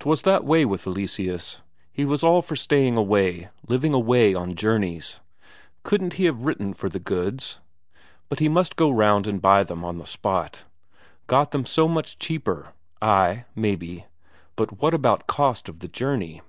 [0.00, 1.58] 'Twas that way with Eleseus:
[1.92, 5.20] he was all for staying away, living away on journeys.
[5.84, 7.60] Couldn't he have written for the goods?
[8.28, 10.64] But he must go round and buy them on the spot.
[11.28, 12.72] Got them so much cheaper.
[13.00, 14.06] Ay, maybe,
[14.56, 16.42] but what about cost of the journey?